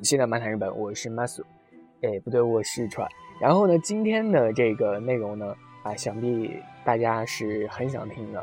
[0.00, 1.42] 好，欢迎收听本期的漫谈日本，我是 Masu，
[2.00, 3.06] 哎，不对，我是川。
[3.38, 8.42] 然后呢，今天的这个内容呢，啊，想必大家是很想听的，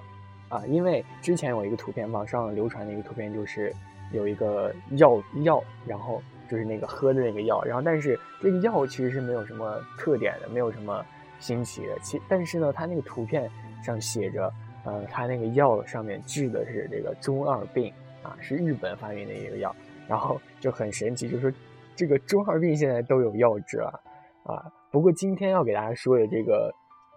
[0.49, 3.73] 啊，因为之前有一个图片，网上流传的一个图片，就是
[4.11, 11.03] 有一个药药，然后就是那个喝的那个药，然后但是这个药其实是没有什么特点的，没有什么
[11.39, 13.49] 新奇的，其但是呢，它那个图片
[13.83, 14.53] 上写着，
[14.83, 19.75] 呃，它那个药上面治的是这个中二病，啊，是日本发明的一个药。
[20.07, 21.57] 然后就很神奇，就是说
[21.95, 24.01] 这个中二病现在都有药治了
[24.43, 24.65] 啊。
[24.89, 26.73] 不过今天要给大家说的这个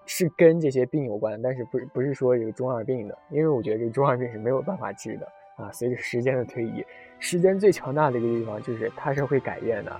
[0.06, 5.70] 是跟这些病有关，但是不是不是说这个中二病的，因为我觉得这个中二病是没有办法治的啊。
[5.72, 6.84] 随着时间的推移，
[7.20, 9.92] 时间最强大的一个地方就是它是会改变的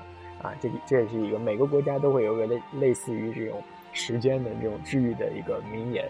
[0.42, 0.55] 啊。
[0.61, 6.05] 这这也是一个每个国家都会有个类类似于这种时间的这种治愈的一个名言。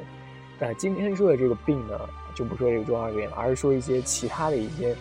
[0.58, 1.98] 那今天说的这个病呢，
[2.34, 4.96] 就不说这个中二病了，而是说一些其他的一些。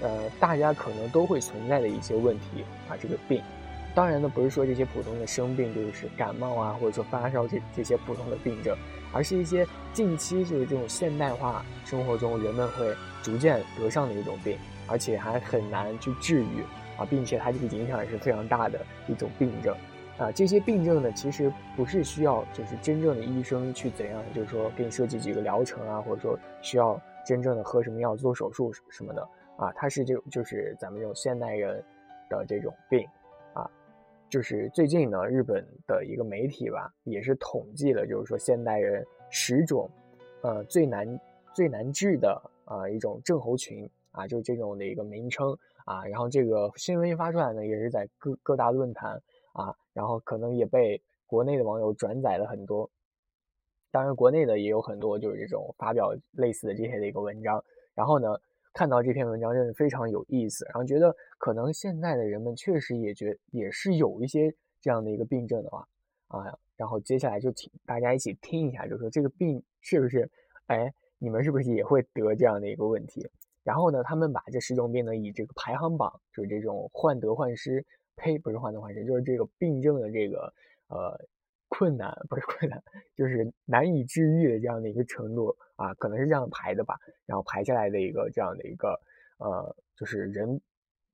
[0.00, 3.42] 呃，大家可能都会存在的一些问题啊，这个病，
[3.94, 8.76] 当然呢，不是说这些普通的生病就是感冒啊，或者说发烧这这些普通的病症，
[9.12, 16.62] 而是一些近期就是这种现代化生活中人们会逐渐得上的一种病，而且还很难去治愈
[16.96, 19.76] 啊，并且它这个影响也是非常大的一种病症
[20.16, 20.32] 啊。
[20.32, 29.28] 这些病症呢，其实不是需要就是真正的医生去怎样，就是说给你设计几个疗程啊，或者说需要真正的喝什么药、做手术什么的。
[29.60, 31.84] 啊，它是这种，就是咱们这种现代人
[32.30, 33.06] 的这种病，
[33.52, 33.70] 啊，
[34.30, 39.86] 就是最近呢，日本的一个媒体吧，也是统计了，就是说现代人十种，
[40.40, 41.20] 呃，最难
[41.52, 45.54] 最难治的啊一种症候群啊，就是这种的一个名称
[45.84, 49.20] 啊，然后这个新闻一发出来呢，也是在各各大论坛
[49.52, 52.88] 啊，然后可能也被国内的网友转载了很多，
[53.90, 57.62] 当然国内的也有很多就是这种发表类似的这些的一个文章，
[57.94, 58.40] 然后呢。
[58.72, 65.86] 看到这篇文章真的非常有意思，然后觉得可能现在的人们确实也觉也是有一些这样的一个病症的话，
[66.28, 70.30] 啊，然后接下来就请大家一起听一下，就说这个病是不是，
[70.66, 73.28] 哎，你们是不是也会得这样的一个问题？
[73.64, 77.84] 然后呢，他们把这十种病呢以这个排行榜，就是这种患得患失，
[78.16, 80.52] 呸，不是患得患失，就是这个病症的这个
[80.88, 81.20] 呃。
[81.70, 82.82] 困难 不是困难，
[83.16, 86.98] 就是难以治愈的这样的一个程度啊，可能是这样排的吧。
[87.24, 89.00] 然后排下来的一个这样的一个
[89.38, 90.60] 呃，就是人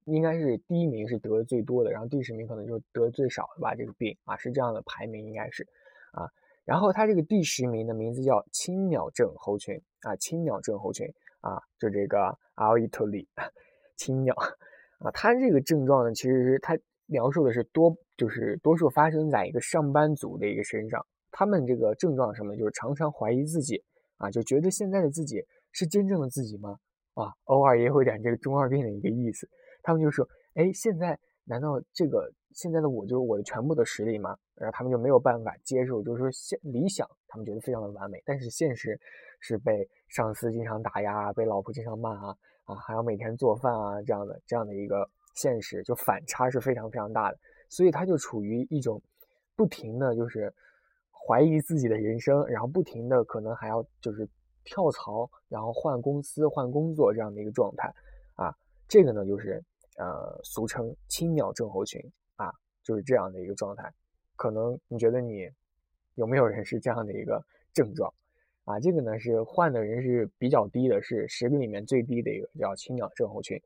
[0.06, 3.74] 应该是第一名是得的最多的，然后第十名可能就得最少的吧。
[3.74, 5.62] 这个病啊是这样的排名应该是
[6.12, 6.26] 啊。
[6.64, 11.06] 然后它这个第十名的名字叫青鸟症候群啊，青鸟症候群
[11.40, 13.28] 啊，就这个 Al i t o l i
[13.96, 14.34] 青鸟
[14.98, 16.76] 啊，它这个症状呢，其实是它。
[17.06, 21.04] 描述的是多，就是多数发生在一个上班族的一个身上。
[21.30, 23.82] 他们这个症状什么，就是常常怀疑自己
[24.16, 26.78] 啊，就觉得现在的自己是真正的自己吗？
[27.14, 29.48] 啊，偶尔也有点这个中二病的一个意思。
[29.82, 34.36] 他们就说，哎，现在难道这个现在的我就是我的全部的实力吗？
[34.54, 38.98] 然后他们就没有办法接受，就是说现理想，他们觉得非常的完美，但是现实
[39.40, 45.06] 是被上司经常打压，被老婆经常骂啊，啊，还要每天做饭啊，这样的这样的一个。
[45.36, 47.38] 现实就反差是非常非常大的，
[47.68, 49.00] 所以他就处于一种
[49.54, 50.52] 不停的就是
[51.12, 54.28] 怀疑自己的人生，然后不停的可能还要就是
[54.64, 57.92] 跳槽，然后换公司换工作这样的一个状态
[58.34, 58.52] 啊，
[58.88, 59.62] 这个呢就是
[59.98, 62.00] 呃俗称青鸟症候群
[62.36, 62.50] 啊，
[62.82, 63.92] 就是这样的一个状态。
[64.36, 65.48] 可能你觉得你
[66.14, 68.12] 有没有人是这样的一个症状
[68.64, 68.80] 啊？
[68.80, 73.60] 这个呢是患的人是比较低的，是十个里面最低的一个叫青鸟症候群。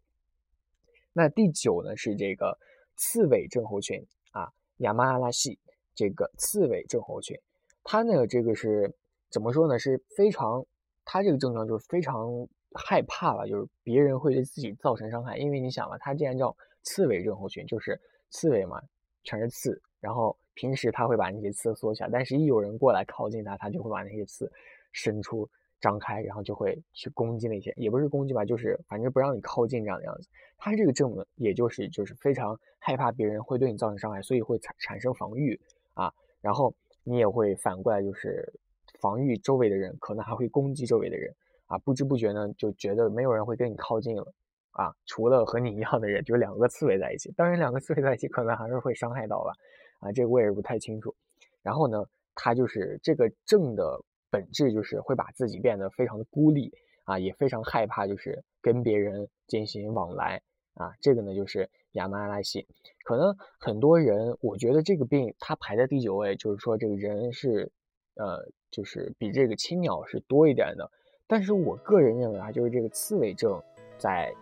[1.12, 2.56] 那第九呢是这个
[2.96, 4.48] 刺猬症候群啊，
[4.78, 5.58] 亚麻拉系
[5.94, 7.38] 这个刺猬症候群，
[7.82, 8.94] 它呢这个是
[9.30, 9.78] 怎么说呢？
[9.78, 10.64] 是非常，
[11.04, 15.36] 它这个症状就是非常害怕了，就是别人会对自己造成伤害。
[15.38, 18.80] 因为你想嘛，它既然叫刺猬症候群，就是刺猬嘛，
[19.24, 24.50] 全是刺，然后平时它会把那些刺缩起来，但是一有人过来靠近它，它就会把那些刺
[24.92, 25.48] 伸出。
[25.80, 30.28] 张开，然后就会去攻击那些，也不是攻击吧，就是反正不让你靠近这样的样子。
[30.58, 35.58] 他这个正呢，也就是就是非常害怕别人会对你造成伤害，所以会产产生防御
[35.94, 36.12] 啊。
[36.42, 38.52] 然后你也会反过来就是
[39.00, 41.34] 防御周围的人，可能还会攻击周围的人
[41.66, 41.78] 啊。
[41.78, 44.34] 不知不觉呢，就觉得没有人会跟你靠近了
[44.72, 47.32] 啊，除了和你一样的人，就两个刺猬在一起。
[47.32, 49.52] 当然，两个刺猬在一起可能还是会伤害到吧
[50.00, 51.14] 啊，这个我也不太清楚。
[51.62, 52.04] 然后呢，
[52.34, 53.98] 他就是这个正的。
[54.30, 56.72] 本质就是会把自己变得非常的孤立
[57.04, 60.40] 啊，也非常害怕，就是跟别人进行往来
[60.74, 60.94] 啊。
[61.00, 62.66] 这个呢就是亚麻拉西，
[63.04, 67.70] 可能很多人我觉得这个病它排在第九位，就是说这个人是
[68.14, 70.90] 呃就是比这个青鸟是多一点的。
[71.26, 73.60] 但是我个人认为啊，就是这个刺猬症
[73.98, 74.32] 在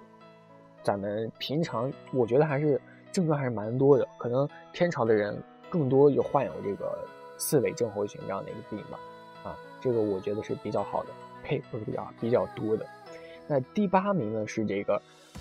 [0.83, 2.81] 咱们平常我觉得还是
[3.13, 5.37] 症状还是蛮多的，可能天朝的人
[5.71, 6.99] 更多有患有这个
[7.39, 8.99] 刺猬症候群这样的一个病吧。
[9.81, 11.11] 这个我觉得是比较好的，
[11.43, 12.87] 呸，不是比较比较多的。
[13.47, 15.01] 那第八名呢是这个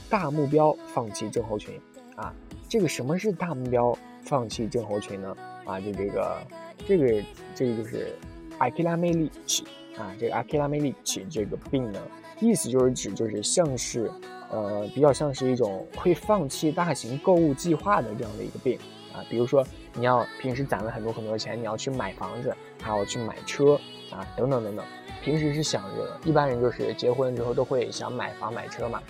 [0.09, 1.79] 大目标放弃症候群
[2.15, 2.33] 啊。
[2.69, 5.35] 这个什么是大目标放弃症候群呢？
[5.65, 6.37] 啊，就这个
[6.85, 7.23] 这个
[7.55, 8.13] 这个就是
[8.57, 9.65] 阿基拉梅利奇
[9.97, 11.99] 啊，这个阿基拉梅利奇这个病呢，
[12.39, 14.11] 意思就是指就是像是
[14.49, 18.77] 呃比较像是一种会放弃大型购物计划的这样的一个病
[19.13, 19.23] 啊。
[19.29, 23.79] 比如说你要平时攒了很多很多钱，你要去买房子，还要去买车
[24.11, 24.85] 啊，等等等等。
[25.23, 29.01] 平时是想着，一般人就是结婚之后都会想买房买车嘛。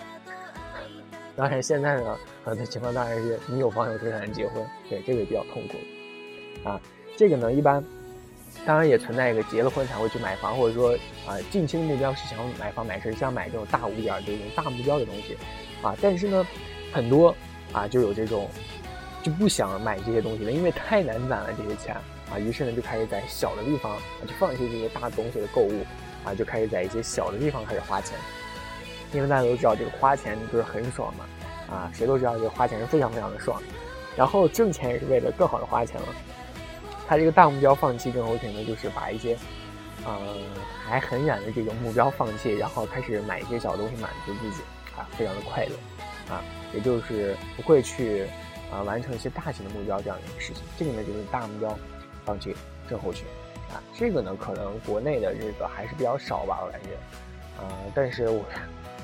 [1.36, 5.78] 当然现在呢，很多情况当然是你有房有车才能结婚，对这个也比较痛苦。
[6.68, 6.82] 啊，
[7.16, 7.84] 这个呢一般，
[8.66, 10.94] 当然也存在一个结了婚才会去买房，或者说
[11.28, 15.38] 啊近期的目标是想买房买车，想买这种大物件这种大目标的东西。
[15.84, 16.48] 啊，但是呢，
[16.92, 17.36] 很多
[17.72, 18.50] 啊就有这种
[19.22, 21.96] 就不想买这些东西了，因为太难攒了这些钱
[22.32, 25.86] 啊，于是呢就开始在小的地方啊就放弃这些大东西的购物。
[26.26, 28.18] 啊，就开始在一些小的地方开始花钱，
[29.14, 31.24] 因为大家都知道这个花钱不是很爽嘛，
[31.74, 33.62] 啊，谁都知道这个花钱是非常非常的爽，
[34.18, 36.08] 然后挣钱也是为了更好的花钱了。
[37.08, 39.38] 他这个大目标放弃之后，可能，就是把一些，
[40.04, 40.36] 呃，
[40.86, 44.64] 还很远的这个目标放弃，然后开始买一些小东西满足自己，
[44.98, 48.26] 啊，非常的快乐，啊，也就是不会去
[48.70, 50.62] 啊完成一些大型的目标这样的一个事情。
[50.78, 51.70] 这个呢就是大目标
[52.28, 52.54] 放弃
[52.90, 53.26] 症候群。
[53.70, 56.90] 啊，这个呢，可能国内的这个还是比较少吧，我感觉，
[57.60, 58.42] 呃，但是我，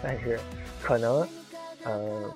[0.02, 0.40] 但是
[0.82, 1.28] 可能，
[1.84, 2.34] 呃，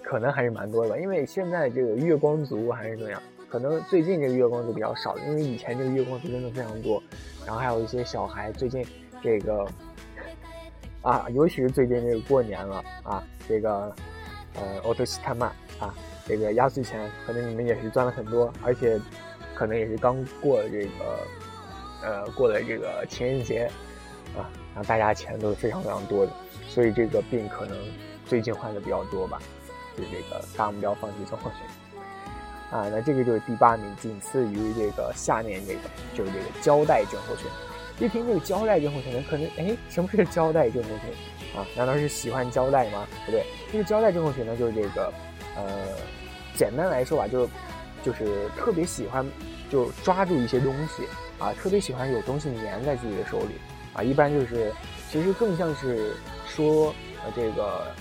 [0.00, 7.02] 可能还是蛮多的吧，因为现在这个月光族还是怎么样，可能最近这个月光族比较少，因为以前这个月光族真的非常多，
[7.44, 8.86] 然后还有一些小孩最近
[9.20, 9.66] 这个，
[11.02, 13.92] 啊，尤其是最近这个过年了啊，这个，
[14.54, 15.46] 呃，奥特西他妈
[15.80, 15.92] 啊，
[16.24, 19.00] 这个压岁钱可能你们也是赚了很多，而且
[19.56, 21.26] 可能也是刚过了这个。
[22.02, 23.68] 呃，过了这个情人节，
[24.36, 26.32] 啊，然后大家钱都是非常非常多的，
[26.68, 27.76] 所以这个病可能
[28.26, 29.40] 最近患的比较多吧，
[29.96, 35.80] 就这个大目标放弃症候群，啊，那这个就是第八名，仅次于这个下面这个
[36.14, 37.46] 就是这个胶带症候群。
[37.98, 41.66] 一听这个胶带症候群，可能哎，什么是胶带症候群啊？
[41.74, 43.08] 难道是喜欢胶带吗？
[43.24, 45.12] 不对，这个胶带症候群呢，就是这个，
[45.56, 45.64] 呃，
[46.54, 47.48] 简单来说吧，就是
[48.06, 49.26] 就是特别喜欢
[49.68, 51.02] 就抓住一些东西。
[51.38, 53.56] 啊，特别喜欢有东西粘在自己的手里，
[53.92, 54.72] 啊，一般就是，
[55.10, 56.14] 其实更像是
[56.46, 57.94] 说，呃，这个，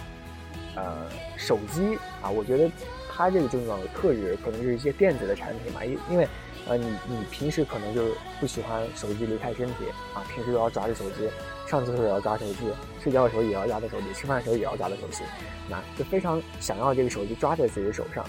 [0.77, 1.05] 呃，
[1.35, 2.71] 手机啊，我觉得
[3.11, 6.25] 它这个症状的特质可能是一些电子的产品嘛，因因为，
[6.65, 9.73] 呃，你你平时可能就是不喜欢手机离开身体，
[10.13, 11.29] 啊，平时都要抓着手机，
[11.67, 12.71] 上厕所也要抓手机，
[13.03, 15.23] 睡觉的时候也要抓着手机，吃饭的时候也要抓着手机，
[15.69, 18.25] 那就非常想要这个手机抓在自己的手上。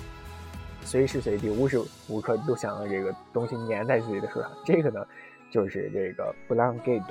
[0.86, 5.04] 随时随地、无时无刻都想让这个东西粘在自己的手上，这个呢，
[5.50, 7.02] 就是这个 blanket。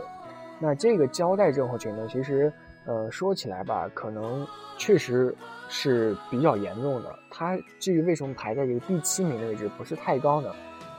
[0.59, 2.51] 那这个胶带症候群呢，其实，
[2.85, 5.35] 呃，说起来吧，可能确实
[5.67, 7.13] 是比较严重的。
[7.29, 10.49] 它至于为什么排在这个第七名的位置不是太高呢？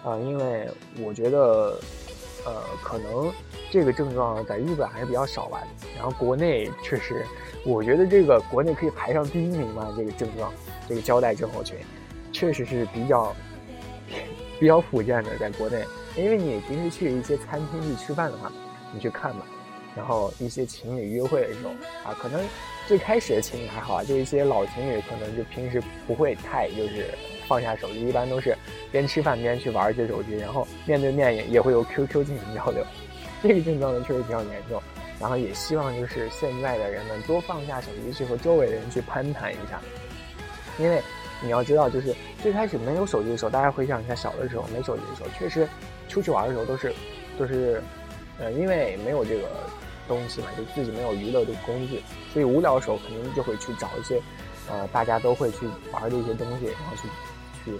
[0.05, 0.69] 啊，因为
[1.03, 1.81] 我觉得，
[2.45, 3.33] 呃，可能
[3.71, 5.63] 这个症状在日本还是比较少吧。
[5.97, 7.25] 然后国内确实，
[7.65, 10.53] 我觉得这个国内可以排上第一名嘛，这个症状，
[10.87, 11.79] 这个胶带症候群。
[12.37, 13.35] 确实是比较
[14.61, 15.83] 比较普遍的，在国内，
[16.15, 18.53] 因为你平时去一些餐厅去吃饭的话，
[18.93, 19.47] 你去看吧，
[19.97, 21.71] 然后一些情侣约会的时候
[22.05, 22.39] 啊，可能
[22.87, 27.07] 最开始的情侣还好啊，就一些老情侣可能就平时不会太就是
[27.49, 28.55] 放下手机，一般都是
[28.93, 32.85] 边吃饭边去玩一些手机，然后面对面也也会有 QQ 进行交流，
[33.43, 34.83] 这个症状呢确实比较严重，
[35.19, 39.81] 然后也希望就是现在的人们多放下手机，去和周围的人去攀谈一下，
[40.79, 41.01] 因为。
[41.43, 45.69] 你要知道，就是最开始没有手机的时候，大家回想一下小的时候没手机的时候，确实
[46.09, 46.93] 出去玩的时候都是
[47.39, 47.83] 都是，
[48.39, 49.49] 呃，因为没有这个
[50.07, 52.03] 东西嘛，就自己没有娱乐的工具，
[52.33, 54.23] 所以无聊的时候肯定就会去找一些，
[54.69, 57.09] 呃，大家都会去玩的一些东西，然后去
[57.65, 57.79] 去，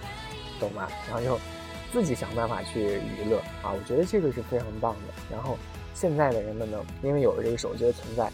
[0.59, 0.87] 懂吗？
[1.07, 1.39] 然后就
[1.93, 5.13] 自己想办法去娱乐啊，我觉得这个是非常棒的。
[5.31, 5.57] 然后
[5.93, 8.29] 现在的人们呢，因为有了这个手机的存在，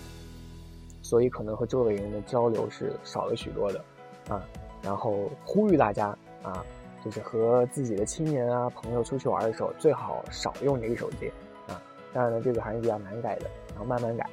[1.03, 3.83] 所以可能和周围人的交流是少了许多的，
[4.29, 4.41] 啊。
[4.83, 6.07] 然后呼吁大家
[6.41, 6.63] 啊，
[7.05, 11.31] 就是和自己的亲人啊、朋友出去玩的时候，最好少用这个手机
[11.67, 11.81] 啊。
[12.11, 14.29] 当然呢，这个还是比较难改的，然后慢慢改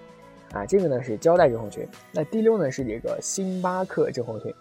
[0.52, 0.66] 啊。
[0.66, 1.86] 这个呢是胶带症候群。
[2.12, 4.52] 那第六呢是这个星巴克症候群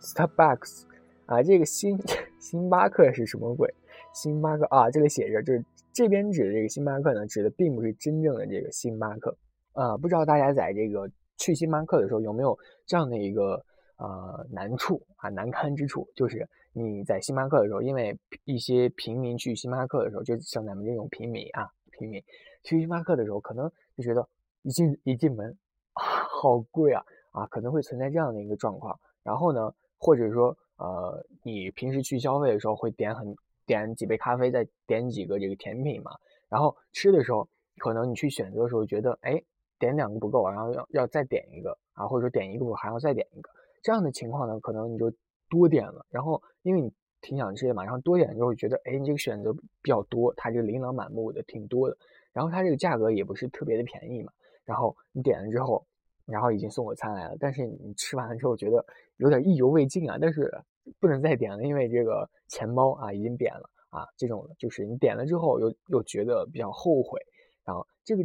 [0.00, 0.84] ，Starbucks
[1.26, 2.00] 啊，这个星
[2.40, 3.72] 星巴克是什么鬼？
[4.14, 9.36] 星巴克啊，这里写着就是这边指的这个星巴克呢，指的并不是真正的这个星巴克
[9.74, 9.94] 啊。
[9.98, 13.62] 不知道大家在这个去星巴克的时候有没有这样的一个。
[13.96, 22.22] 呃难处啊难堪之处，就是你在星巴克的时候，因为一些平民去星巴克的时候，就像咱们这种平民啊平民
[22.62, 24.28] 去星巴克的时候，可能就觉得
[24.62, 25.56] 一进一进门
[25.92, 28.98] 啊 好贵啊啊可能会存在这样的一个状况。
[29.22, 33.34] 然后呢，或者说呃你平时去消费的时候会点很
[33.66, 36.12] 点几杯咖啡，再点几个这个甜品嘛，
[36.48, 39.42] 然后吃的时候可能你去选择的时候觉得哎。
[39.78, 43.50] 点两个不够，然后要要再点一个啊，或者说点一个我还要再点一个，
[43.82, 45.12] 这样的情况呢，可能你就
[45.48, 46.06] 多点了。
[46.10, 51.96] 然后因为你挺想吃的嘛，然后多点就会觉得，哎，你这个选择比较多，它这个琳琅满目的挺多的。
[52.32, 54.32] 然后它这个价格也不是特别的便宜嘛。
[54.64, 55.84] 然后你点了之后，
[56.24, 58.84] 然后已经送过餐来了，但是你吃完了之后觉得
[59.16, 60.52] 有点意犹未尽啊，但是
[61.00, 64.06] 不能再点了，因为这个钱包啊已经扁了啊。
[64.16, 67.20] 这种就是你点了之后又又觉得比较后悔，
[67.64, 68.22] 然后这个。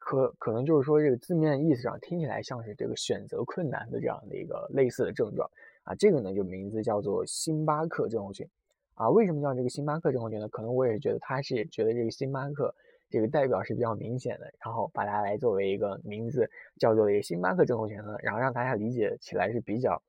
[0.00, 5.48] 可可能就是说，这个字面意思上听起来像是这个选择困难的这样的一个类似的症状
[5.84, 5.94] 啊。
[5.94, 8.48] 这个呢，就名字叫做星巴克症候群
[8.94, 9.08] 啊。
[9.10, 10.48] 为什么叫这个星巴克症候群呢？
[10.48, 12.74] 可能我也觉得他是觉得这个星巴克
[13.10, 20.02] 这个代表是比较明显的，然后把它来作为一个名字叫做一个星巴克症候群呢，然后让大家理解起来是比较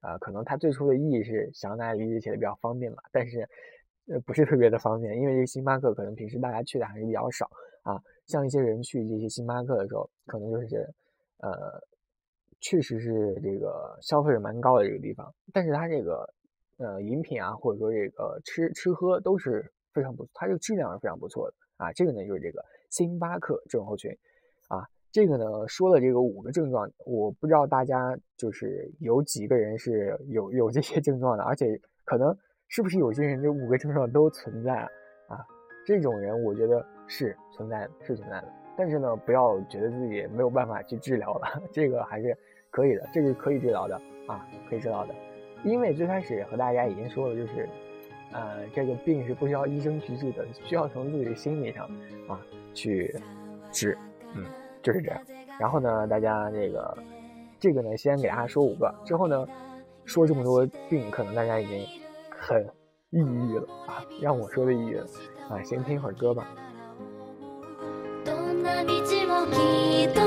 [0.00, 3.48] 啊，可能它最初的意义是想让大家理解起来比较方便嘛，但是
[4.08, 7.48] 呃不是特别的方便，因为这个星巴克可能平时大家去的还是比较少
[7.82, 8.02] 啊。
[8.26, 10.76] 像一些人去这些星巴克的时候，可能就是，
[11.38, 11.80] 呃，
[12.60, 16.28] 确实是这个消费是蛮高的这个地方，但是它这个，
[16.78, 21.92] 呃，饮品啊，或者说这个吃吃喝都是非常不，它这个质量是非常不错的啊。
[21.92, 24.10] 这个呢就是这个星巴克症候群，
[24.68, 34.82] 啊，这个呢说了这个五个症状，我不知道大家就是有几个人是有有这些症状的，而且可能是不是有些人这五个症状都存在
[35.28, 35.46] 啊？
[35.86, 36.84] 这种人我觉得。
[37.06, 42.36] 是存在的，是存在的，但是呢，不要觉得自己没有办法去治疗了， 这个还是
[42.70, 43.94] 可以的，这个可以治疗的
[44.26, 45.14] 啊，可以治疗的。
[45.64, 47.68] 因为最开始和大家已经说了，就是，
[48.32, 51.88] 呃，这个病是不需要医生去治的，需要从自己的心理上
[52.28, 52.40] 啊
[52.74, 53.14] 去
[53.72, 53.96] 治，
[54.34, 54.44] 嗯，
[54.82, 55.20] 就是这样。
[55.58, 56.98] 然后呢，大家这个
[57.58, 59.48] 这个呢，先给大家说五个，之后呢，
[60.04, 61.86] 说这么多病，可能大家已经
[62.30, 62.62] 很
[63.10, 65.06] 抑郁了啊，让我说的抑郁了
[65.48, 66.46] 啊，先听会儿歌吧。
[68.84, 68.92] 道
[69.26, 69.54] もき
[70.04, 70.20] っと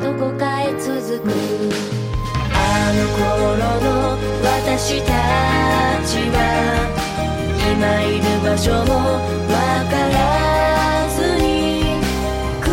[0.00, 1.28] どこかへ続く。
[2.52, 5.08] あの頃の私た
[6.06, 6.36] ちは
[7.72, 8.94] 今いる場所も
[9.48, 9.54] わ
[9.90, 10.14] から
[11.08, 11.46] ずに
[12.60, 12.68] 暗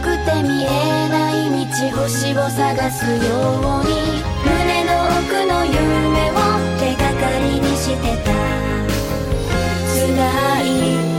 [0.00, 0.66] くて見え
[1.08, 1.34] ない
[1.66, 3.90] 道星を探すように
[4.44, 4.90] 胸の
[5.20, 6.34] 奥の夢を
[6.78, 8.26] 手がかりにしてた。
[9.94, 11.15] 辛い。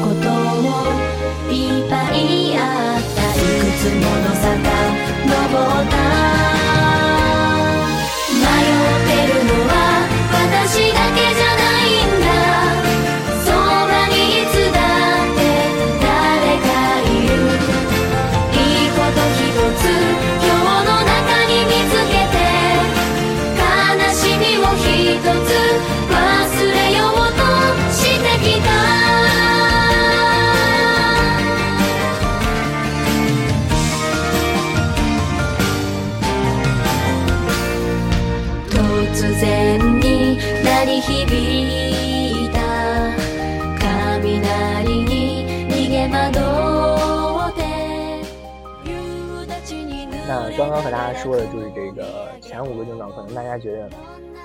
[50.57, 53.89] 刚刚和大家说的就是这个前五个症状，可能大家觉得，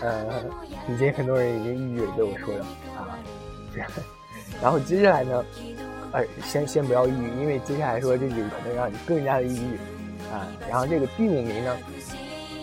[0.01, 0.45] 呃，
[0.89, 2.61] 已经很多人已经抑郁了，被我说的
[2.97, 3.19] 啊。
[4.63, 5.45] 然后接下来呢，
[6.13, 9.77] 呃，先先不要抑郁，因为接下来说这几个可能让你更加的抑郁
[10.33, 10.47] 啊。
[10.69, 11.77] 然后这个第五名呢，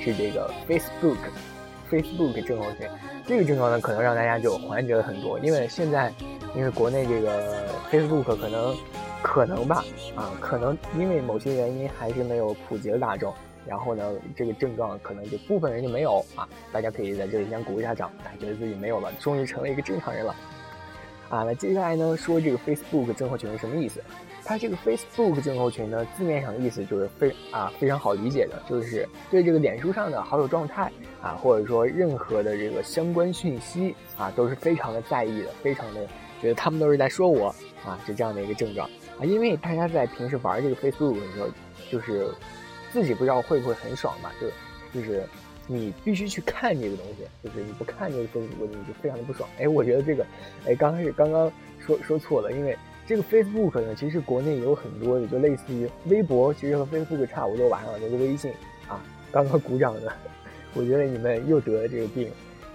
[0.01, 1.17] 是这个 Facebook。
[1.91, 2.87] Facebook 症候群，
[3.25, 6.13] 这个症状呢，可能让大家就缓解了很多，因为现在，
[6.55, 8.75] 因为国内这个 Facebook 可能，
[9.21, 9.83] 可能吧，
[10.15, 13.33] 啊，可能因为某些原因还是没有普及了大众，
[13.67, 20.35] 然后呢，这个症状可能就部分人就没有啊，大家可以在这里先鼓一下掌，觉得自己没有了，终于成了一个正常人了，
[21.29, 24.01] 啊，那接下来呢，说这个 Facebook 症候群是什么意思？
[24.45, 36.07] 它这个 Facebook 症候群呢，字面上的意思就是非啊非常好理解的，就是对这个脸书上的好友状态啊，或者说任何的这个相关讯息啊，都是非常的在意的，非常的
[36.41, 37.53] 觉得他们都是在说我
[37.85, 39.25] 啊，是这样的一个症状啊。
[39.25, 41.49] 因为大家在平时玩这个 Facebook 的时候，
[41.91, 42.29] 就是
[42.91, 45.23] 自己不知道会不会很爽吧，就就是
[45.67, 49.47] 你必须去看这个东西，就是你不看这个 Facebook 你就非常的不爽。
[49.59, 50.25] 哎，我觉得这个
[50.65, 52.77] 哎刚开始刚刚说说错了，因为。
[53.07, 57.67] 这个 Facebook 呢，其实国内有很多的，就类似于微博，其实和 Facebook 差不多。
[57.67, 58.51] 晚上这个微信
[58.87, 60.13] 啊，刚刚鼓掌的
[60.75, 62.29] 我觉得你们又得了这个病，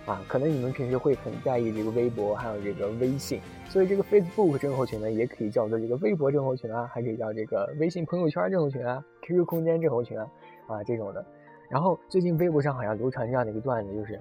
[0.07, 10.31] 啊，可能你们平时会很在意这个微博，还有这个微信，所以这个 Facebook 症候群呢，也可以叫做这个微博症候群啊，还可以叫这个微信朋友圈症候群啊，QQ 空间症候群啊，
[10.69, 11.25] 啊这种的。
[11.69, 14.21] 然后最近微博上好像流传这样的一个段子，就是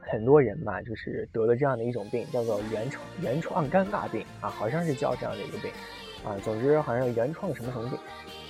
[0.00, 5.70] 很多人嘛，就是得了这样的一种病，叫做原创原创尴尬病啊，好像是叫这样的一个病。
[6.28, 7.98] 啊，总之好像原创什么什么病，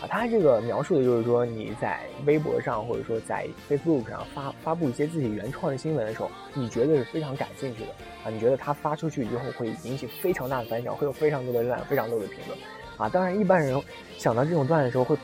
[0.02, 7.90] 啊，他这个描述的就是说你在微博上或者说在 Facebook 上发发布一些自己原创的新闻的时候，你觉得是非常感兴趣的
[8.25, 12.58] 啊，你觉得他发出去之后会引起非常大的反响，会有非常多的赞，非常多的评论，
[12.97, 13.80] 啊，当然一般人
[14.16, 15.16] 想到这种段子的时候会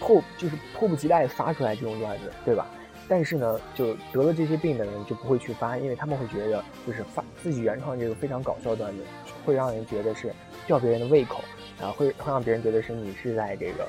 [0.00, 2.66] 迫就是迫不及待发出来这种段子，对吧？
[3.08, 9.02] 但是呢，就得了这些病的人就不会去发，因为他们会觉得就是发自己原创这个非常搞笑段子，
[9.44, 10.32] 会让人觉得是
[10.64, 11.42] 吊别人的胃口。
[11.80, 13.88] 啊，会会让别人觉得是你是在这个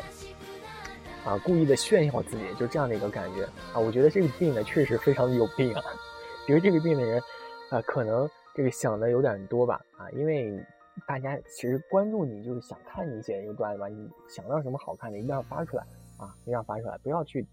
[1.26, 3.44] 啊故意的炫耀自己，就这样的一个感觉
[3.74, 3.80] 啊。
[3.80, 5.82] 我觉得这个病呢确实非常的有病啊。
[6.48, 7.22] 得这个病的人
[7.70, 10.60] 啊，可能这个想的有点多吧啊，因为
[11.08, 15.84] 大家其实关注你就是想看你写的一个段子嘛，你想到什么好看的一定要发出来
[16.18, 17.46] 啊，一定要发出来，不要去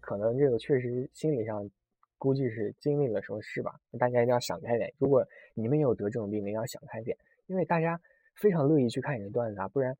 [0.00, 1.70] 可能这个确实心理上
[2.18, 3.74] 估计是经历了什么事吧。
[3.98, 5.24] 大家一定要想开点，如果
[5.54, 8.00] 你们有得这种病的，一定要想开点，因为大家。
[8.36, 9.96] 非常乐意去看你的段子啊，不然，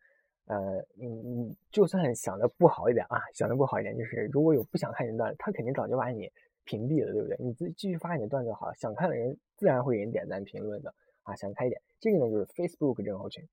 [0.46, 6.30] 呃，你你就算想的不好一点啊，想的不好一点，就是如果有不想看你的段子，他肯定早就把你
[6.64, 7.36] 屏蔽了，对不对？
[7.38, 11.34] 你自继续发你的段子就好，想看的人自然会给你点赞评论的啊。
[11.36, 13.46] 想开一点，这个呢就是 Facebook 症候群。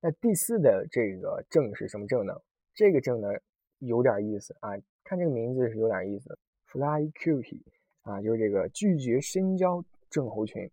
[0.00, 2.34] 那第四的这个症是什么症呢？
[2.74, 3.28] 这个症呢
[3.78, 4.70] 有点意思啊，
[5.02, 7.62] 看这个名字是有点意思，Fly Cupid
[8.02, 10.70] 啊，就是这个拒绝深交症候群。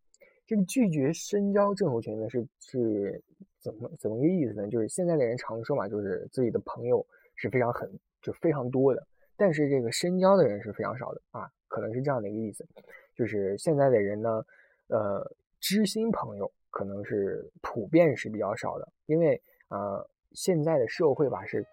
[0.52, 3.24] 这个拒绝深交症候群呢是是。
[3.64, 4.68] 怎么怎么个意思呢？
[4.70, 7.88] 就是现在的人常说嘛，就是自己的朋友是非常很
[8.20, 9.06] 就非常多的，
[9.38, 12.66] 但是这个深交的人是非常少的啊，可能是这样的一个意思。
[13.16, 14.44] 就是现在的人呢，
[14.88, 21.64] 呃，知心朋友可能是普遍是比较少的，因为呃，现在的社会吧是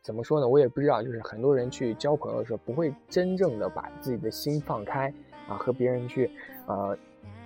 [0.00, 0.46] 怎么说呢？
[0.46, 5.12] 我也不知道，就是很多人去交朋友的时候，不会真正的把自己的心放开
[5.48, 6.30] 啊，和别人去
[6.68, 6.96] 呃。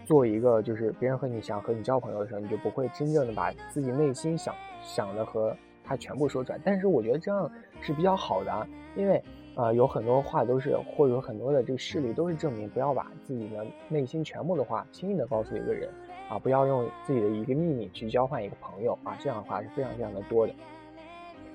[0.05, 6.59] 做一个就是别人和你想和你交朋友的时候，你就不会真正的把自己内心想想的和他全部说出来。
[6.65, 9.23] 但是我觉得这样是比较好的，因为
[9.55, 15.89] 呃有很多话都是或者很多的这个事例都是证明不要把自己的内心全部的话轻易的告诉一个人
[16.29, 20.55] 啊，不要用自己的一个秘密去交换一个朋友啊，这样的话是非常非常的多的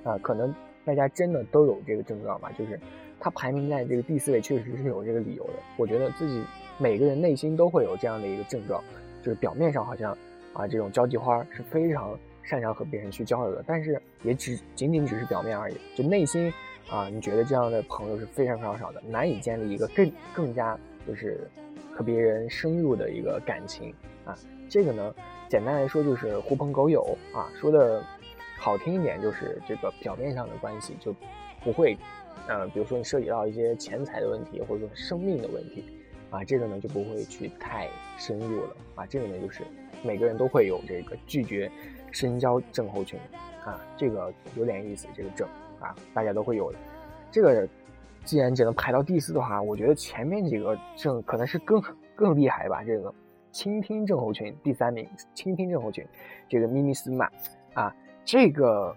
[0.04, 0.18] 啊。
[0.20, 0.54] 可能
[0.86, 2.80] 大家真的都有这个症状吧，就是
[3.20, 5.54] 他排名在这个第四位，确实是有这个理由的。
[5.78, 6.42] 我觉得自己。
[6.78, 8.84] 每个人内心都会有这样的一个症状，
[9.22, 10.16] 就是表面上好像
[10.54, 15.76] 啊这种交际花是非常擅长和别人去交流的，但是也只仅仅只是表面而已。
[15.96, 16.54] 就内心
[16.90, 21.50] 啊，你觉得这样的朋友是非常非常少的，难以建立一个更更加就是
[21.92, 24.38] 和别人深入的一个感情啊。
[24.70, 25.16] 这个呢，
[25.50, 28.04] 简单来说就是狐朋狗友啊，说的
[28.60, 31.14] 好听一点就是这个表面上的关系就
[31.64, 31.98] 不会，
[32.48, 35.84] 呃，比如说你涉及到一些钱财的问题，或者说生命的问题。
[36.30, 37.88] 啊，这个呢就不会去太
[38.18, 39.64] 深入了啊，这个呢就是
[40.04, 41.72] 每个人都会有这个拒绝
[42.12, 43.20] 深交症候群
[43.64, 45.48] 啊，这个有点意思，这个症
[45.80, 46.78] 啊，大家都会有的。
[47.32, 47.68] 这个
[48.26, 51.82] 既然只能排到第四的话，我觉得前面几个症可能是更
[52.16, 52.84] 更厉害吧。
[52.84, 53.14] 这个
[53.52, 56.06] 倾听症候群第三名，倾听症候群，
[56.50, 57.32] 这个咪咪斯曼
[57.74, 58.96] 啊，这个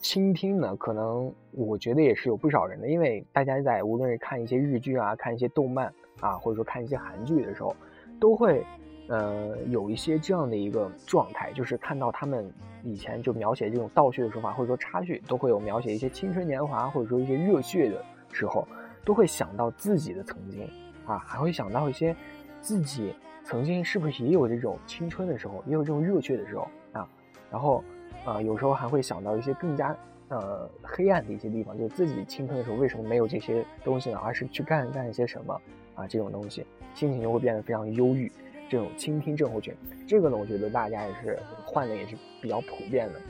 [0.00, 5.92] 倾听呢，可能我觉得也是有不少人的，因为大家在无论是看一些日剧啊，看一些动漫。
[6.20, 7.74] 啊，或者说看一些韩剧的时候，
[8.20, 8.62] 都会，
[9.08, 18.68] 呃，有一些这样的一个状态，就是看到他们以前就描写这种倒叙的手法，或者说插叙，都会有描写一些青春年华，或者说一些热血的时候，
[19.02, 20.68] 都会想到自己的曾经，
[21.06, 22.14] 啊，还会想到一些
[22.60, 27.08] 自己曾经是不是也有这种青春的时候，也有这种热血的时候啊，
[27.50, 27.82] 然后，
[28.24, 29.96] 呃，有时候还会想到一些更加
[30.28, 34.20] 呃黑暗的一些地方，就自己青春的时候为什么没有这些东西呢？
[34.22, 35.60] 而是去干干一些什么？
[35.94, 38.30] 啊，这种东西心情就会变得非常忧郁，
[38.68, 39.74] 这种倾听症候群，
[40.06, 43.20] 这个呢，我觉得大家也是患的也是比较普遍的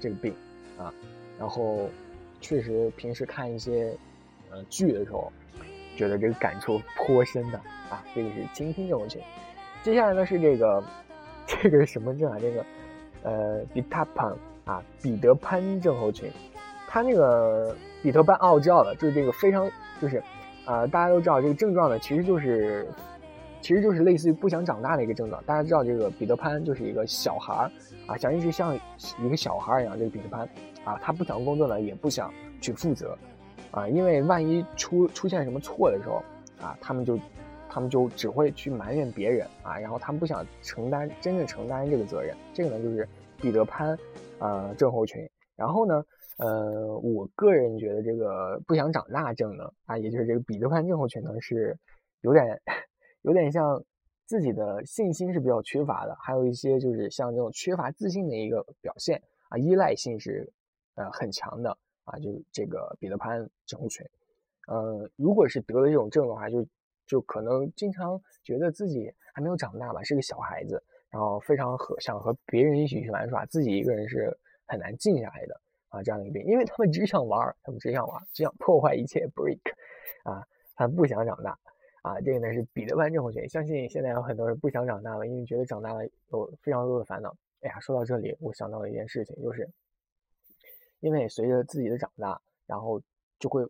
[0.00, 0.34] 这个病
[0.78, 0.92] 啊。
[1.38, 1.88] 然后
[2.40, 3.94] 确实平时看一些
[4.50, 5.30] 呃剧的时候，
[5.96, 7.58] 觉得这个感触颇深的
[7.90, 8.02] 啊。
[8.14, 9.20] 这个是倾听症候群。
[9.82, 10.82] 接下来呢是这个
[11.46, 12.38] 这个是什么症啊？
[12.40, 12.64] 这个
[13.26, 14.32] 呃彼得潘
[14.64, 16.30] 啊彼得潘症候群。
[16.88, 19.68] 他那个彼得潘哦，我知道了，就是这个非常
[20.00, 20.22] 就是。
[20.68, 22.88] 呃，大家都知道这个症状呢，其实就是，
[23.60, 25.40] 其实就是类似于不想长大的一个症状。
[25.46, 27.70] 大家知道这个彼得潘就是一个小孩儿
[28.08, 28.76] 啊，想一直像
[29.22, 29.96] 一个小孩儿一样。
[29.96, 30.40] 这个彼得潘
[30.84, 33.16] 啊，他不想工作呢，也不想去负责
[33.70, 36.16] 啊，因为万一出出现什么错的时候
[36.60, 37.16] 啊，他们就
[37.76, 42.34] 他们就只会去埋怨别人啊，然后他们不想承担真正承担这个责任。
[42.54, 43.06] 这个呢就是
[43.38, 43.94] 彼得潘
[44.38, 45.28] 呃症候群。
[45.54, 46.02] 然后呢，
[46.38, 51.76] 呃，我个人觉得这个不想长大症呢啊，也就是这个彼得潘症候群呢是
[52.22, 52.58] 有点
[53.20, 53.84] 有点像。
[54.24, 60.52] 自己的信心是比较缺乏的，还有一些就是像这种缺乏自信的一个表现啊，依赖性是
[60.96, 61.70] 呃很强的
[62.02, 64.04] 啊，就是这个彼得潘症候群。
[64.66, 66.66] 呃，如果是得了这种症的话，就
[67.06, 79.60] 就可能经常觉得自己还没有长大吧，是个小孩子，然后非常和想和别人一起去玩耍，自己一个人是很难静下来的啊，这样的一个病，因为他们只想玩，他们只想玩，只想破坏一切，break
[80.24, 81.58] 啊，他不想长大。
[82.02, 83.48] 啊，这个呢是彼得潘症候群。
[83.48, 87.36] 相信现在有很多人不想长大了，因为觉得长大了有非常多的烦恼。
[87.62, 89.68] 哎呀，说到这里，我想到了一件事情，就是
[91.00, 93.02] 因为随着自己的长大，然后
[93.40, 93.66] 就会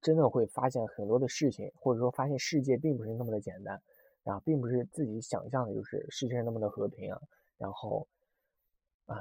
[0.00, 3.80] 真的会发现很多的事情，或者说发现世界并不是那么的简单，
[4.22, 7.20] 然后并不是自己想象的，就是世界上那么的和平啊。
[7.58, 8.06] 然后
[9.06, 9.16] 啊，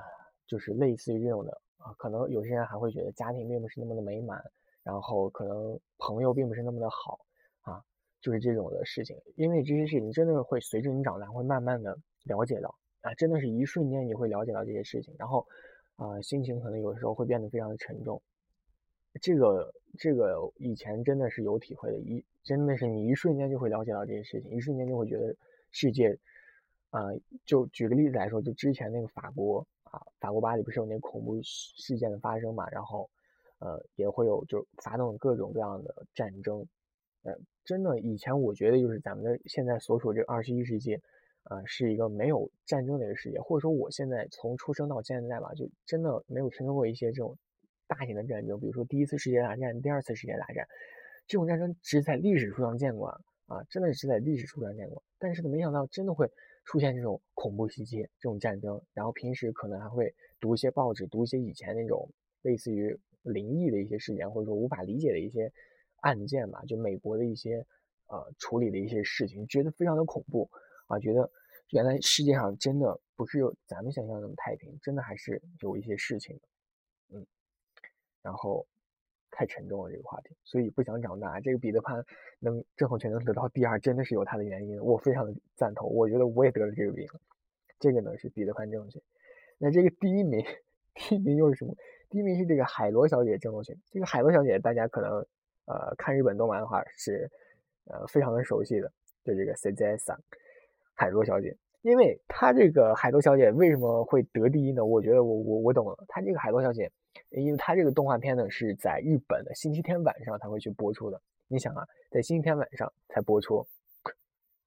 [0.47, 4.43] 就是类似于这种的啊，可能有些人还会觉得家庭并不是那么的美满，
[4.83, 7.19] 然后可能朋友并不是那么的好
[7.61, 7.83] 啊。
[8.21, 15.47] 就是这种的事情，因为这些事情真的会随着你长大，会慢慢的了解到啊，真的是一瞬间你会了解到这些事情，然后
[15.95, 18.21] 啊，心情可能有的时候会变得非常的沉重。
[19.21, 25.35] 这个这个以前真的是有体会的，一真的是你一瞬间就会了解到这些事情，一瞬间就会觉得
[25.71, 26.17] 世界
[26.89, 27.01] 啊，
[27.45, 33.09] 就举个例子来说，就之前那个法国啊，法国巴黎不是有那恐怖事件的发生嘛，然后
[33.59, 36.65] 呃也会有就发动各种各样的战争。
[37.23, 40.95] 呃，真的，以前我觉得就是咱们的现在所处这个二十一世纪，
[41.43, 47.37] 啊，是一个没有战争的一个世界，或者说我现在从出生到现在吧，就真的没有听说过一些这种
[47.89, 50.65] 大型的战争，比如说第一次世界大战、第二次世界大战，
[51.27, 53.09] 这种战争只在历史书上见过
[53.47, 55.03] 啊，真的是只在历史书上见过。
[55.17, 56.31] 但是呢，没想到真的会
[56.63, 62.09] 出现这种恐怖袭击、这种战争，然后平时可能还会读一些报纸，读一些以前那种
[62.43, 65.51] 类似于灵异的一些事件，或者说无法理解的一些。
[66.01, 67.57] 案件吧，就美国的一些
[68.07, 70.49] 呃处理的一些事情，觉得非常的恐怖
[70.87, 71.29] 啊，觉得
[71.71, 76.41] 原来世界上真的不是有咱们想象那么太平，真的还是有一些事情的，
[78.21, 78.65] 然后
[79.31, 81.39] 太沉重了这个话题，所以不想长大。
[81.39, 82.03] 这个彼得潘
[82.39, 85.93] 能症候群能得到第二，真的是有他的原因，我非常的赞同。
[85.93, 87.07] 我觉得我也得了这个病，
[87.79, 89.01] 这个呢是彼得潘症候群。
[89.57, 90.45] 那这个第一名，
[90.93, 91.75] 第一名又是什么？
[92.09, 93.75] 第一名是这个海螺小姐症候群。
[93.91, 95.25] 这个海螺小姐大家可能。
[95.71, 97.29] 呃，看日本动漫的话是，
[97.85, 98.91] 呃，非常的熟悉的，
[99.23, 100.11] 就这个 C J S
[100.95, 104.83] 海螺小姐，因为她这个海螺小姐为什么会得第一呢？
[104.83, 106.91] 我觉得我我我懂了，她这个海螺小姐，
[107.31, 111.21] 因为它这个动画片呢是在日本的星期天晚上才会去播出的。
[111.47, 113.65] 你想啊，在星期天晚上才播出，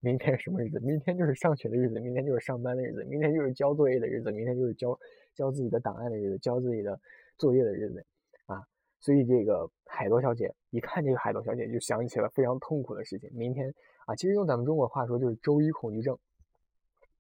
[0.01, 0.81] 明天什么日子？
[0.81, 4.99] 明天就是上学的日子，明天就是上班的日子，明天就是交作业的日子，明天就是交
[5.35, 7.01] 交自己的档案的日子，交自己的
[7.39, 8.05] 作业的日子
[8.47, 8.61] 啊。
[8.99, 13.31] 所以这个海螺小姐一看这个海螺小姐，就想起了非常痛苦的事情。
[13.33, 13.73] 明天
[14.07, 16.19] 啊，其实用咱们中国话说就是周一恐惧症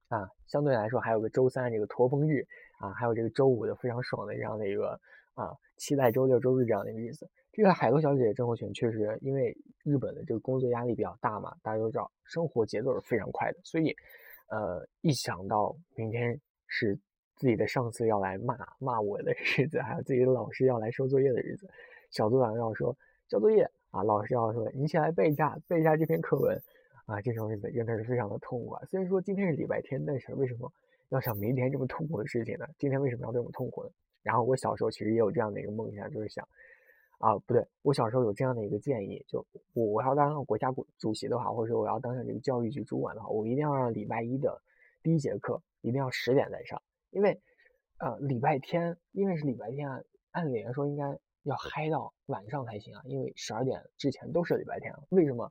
[0.08, 0.28] 啊。
[0.48, 2.44] 相对来说还有个周三这个驼峰日
[2.78, 5.00] 啊，还有这个周五的非常爽的这样的一个
[5.34, 7.28] 啊，期待周六周日这样的一个日子。
[7.52, 13.94] 这个海鸥小姐症候群确实因为日本的这个工作压力比较大嘛，大家都知道生活节奏是非常快的，所以
[14.48, 16.98] 呃，一想到明天是。
[17.34, 21.68] 自己的上司要来骂骂我的日子，还有自己的老师要来收作业的日子，
[22.12, 26.56] 小组长要说交作业啊，老师要说你起来背一下背一下这篇课文
[27.04, 28.82] 啊，这种日子真的是非常的痛苦啊。
[28.84, 30.72] 虽然说今天是礼拜天，但是为什么
[31.08, 32.66] 要想明天这么痛苦的事情呢？
[32.78, 33.90] 今天为什么要这么痛苦呢？
[34.22, 36.46] 然后我小时候其实也有这样的一个梦想，就是想
[37.18, 44.60] 啊，不对，我小时候有这样的一个建议，就我我要当上国家主席的话，或者说我要当上这个教育局主管的话，我一定要让礼拜一的
[45.02, 46.82] 第一节课一定要十点再上。
[47.10, 47.40] 因为，
[47.98, 50.00] 呃，礼拜天，因为是礼拜天啊，
[50.32, 51.04] 按理来说应该
[51.44, 53.02] 要嗨到晚上才行啊。
[53.04, 55.50] 因为十二点之前都是礼拜天啊，为什么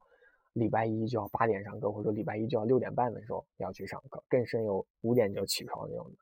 [0.53, 4.21] 礼拜一就要八点上课，或者说礼拜一就要六点半的时候要去上课？
[4.27, 6.17] 更深有五点就起床那种的。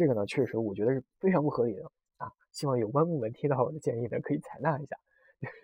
[0.00, 1.84] 这个呢，确实我觉得是非常不合理的
[2.16, 2.32] 啊。
[2.52, 4.96] 希望有关部门听到我的建议呢，可以采纳一下。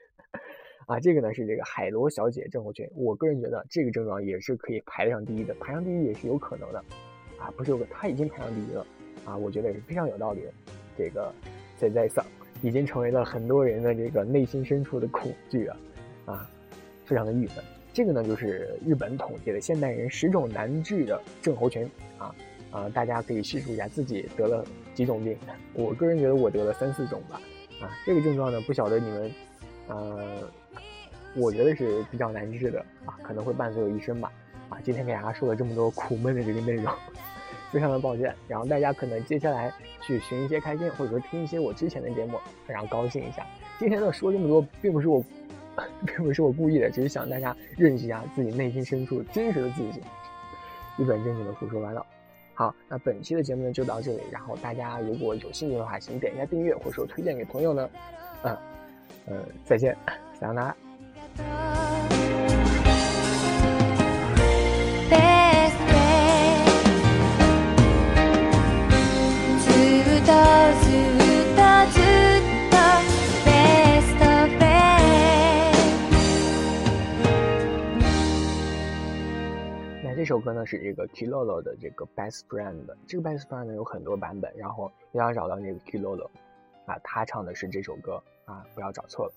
[0.86, 6.84] 啊，这个呢是这个海螺小姐症候群，我个人觉得这个症状也是可以排得上第一的，排上第一也是有可能的。
[7.38, 8.86] 啊，不是有个他已经排上第一了
[9.24, 10.52] 啊，我觉得也是非常有道理的。
[10.98, 11.32] 这个
[11.78, 12.22] 在在上
[12.60, 15.78] 已经成为了很多人的这个内心深处的恐惧啊，
[16.26, 16.50] 啊，
[17.06, 17.56] 非常的郁闷。
[17.94, 22.36] 这个呢就是日本统计的现代人十种难治的症候群啊
[22.70, 25.36] 啊，大家可以叙述一下自己得了几种病。
[25.72, 27.40] 我个人觉得我得了三四种吧
[27.80, 29.32] 啊，这个症状呢不晓得你们
[29.88, 30.38] 呃
[31.34, 34.32] 我觉得是比较难治的啊，可能会伴随我一生吧。
[34.68, 36.92] 啊，今天给大家说了这么多苦闷的这个内容，
[37.70, 38.34] 非常的抱歉。
[38.48, 43.46] 然后大家可能接下来去寻一些开心，或者说听一些我之前的节目，非常高兴一下。
[43.78, 45.22] 今天呢说这么多，并不是我，
[46.04, 50.00] 并不是我故意的，只是想大家认识一下自己内心深处真实的自己，
[50.96, 52.04] 一本正经的胡说八道。
[52.56, 54.22] 好，那本期的节目呢就到这里。
[54.32, 57.90] 然后大家如果有兴趣的话，请点一下订阅，或者说推荐给朋友呢。
[58.44, 58.56] 嗯，
[59.26, 59.94] 呃，再见，
[60.40, 60.74] 撒由那拉。
[80.16, 86.30] 这首歌呢是这个 Kilolo 的这个 Best Friend，这个 Best Friend 呢有很多版本，然后你要找到那个 Kilolo，
[86.86, 89.32] 啊，他唱的是这首歌啊，不要找错了。